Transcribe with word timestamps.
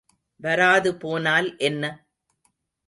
வராது 0.39 0.91
போனால் 0.95 1.49
என்ன? 1.59 1.83